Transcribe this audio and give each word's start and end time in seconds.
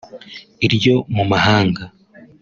iryo 0.65 0.95
mu 1.15 1.23
mahanga 1.31 1.83